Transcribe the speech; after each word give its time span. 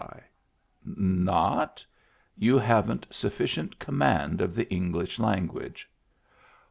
"You 2.35 2.57
haven't 2.57 3.05
sufficient 3.11 3.77
command 3.77 4.41
of 4.41 4.55
the 4.55 4.67
Eng 4.73 4.93
lish 4.93 5.19
language." 5.19 5.87